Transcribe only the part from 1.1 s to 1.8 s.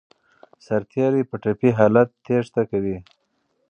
په ټپي